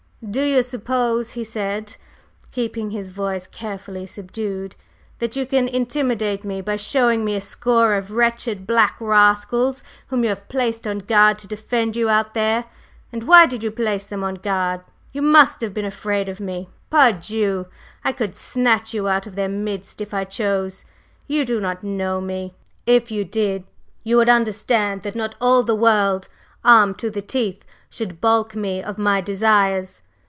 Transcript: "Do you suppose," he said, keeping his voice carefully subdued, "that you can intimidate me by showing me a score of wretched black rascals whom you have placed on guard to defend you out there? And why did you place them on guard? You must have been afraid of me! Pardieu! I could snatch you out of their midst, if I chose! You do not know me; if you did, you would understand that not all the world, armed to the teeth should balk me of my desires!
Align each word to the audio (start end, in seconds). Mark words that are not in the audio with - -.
"Do 0.29 0.39
you 0.43 0.61
suppose," 0.61 1.31
he 1.31 1.43
said, 1.43 1.95
keeping 2.51 2.91
his 2.91 3.09
voice 3.09 3.47
carefully 3.47 4.05
subdued, 4.05 4.75
"that 5.17 5.35
you 5.35 5.47
can 5.47 5.67
intimidate 5.67 6.43
me 6.43 6.61
by 6.61 6.75
showing 6.75 7.25
me 7.25 7.35
a 7.35 7.41
score 7.41 7.95
of 7.95 8.11
wretched 8.11 8.67
black 8.67 8.97
rascals 8.99 9.83
whom 10.09 10.21
you 10.21 10.29
have 10.29 10.47
placed 10.47 10.85
on 10.85 10.99
guard 10.99 11.39
to 11.39 11.47
defend 11.47 11.95
you 11.95 12.07
out 12.07 12.35
there? 12.35 12.65
And 13.11 13.23
why 13.23 13.47
did 13.47 13.63
you 13.63 13.71
place 13.71 14.05
them 14.05 14.23
on 14.23 14.35
guard? 14.35 14.81
You 15.11 15.23
must 15.23 15.59
have 15.61 15.73
been 15.73 15.85
afraid 15.85 16.29
of 16.29 16.39
me! 16.39 16.69
Pardieu! 16.91 17.65
I 18.03 18.11
could 18.11 18.35
snatch 18.35 18.93
you 18.93 19.07
out 19.07 19.25
of 19.25 19.33
their 19.33 19.49
midst, 19.49 20.01
if 20.01 20.13
I 20.13 20.23
chose! 20.23 20.85
You 21.25 21.43
do 21.45 21.59
not 21.59 21.83
know 21.83 22.21
me; 22.21 22.53
if 22.85 23.09
you 23.09 23.25
did, 23.25 23.63
you 24.03 24.17
would 24.17 24.29
understand 24.29 25.01
that 25.01 25.15
not 25.15 25.33
all 25.41 25.63
the 25.63 25.73
world, 25.73 26.29
armed 26.63 26.99
to 26.99 27.09
the 27.09 27.23
teeth 27.23 27.65
should 27.89 28.21
balk 28.21 28.53
me 28.55 28.83
of 28.83 28.99
my 28.99 29.19
desires! 29.19 30.03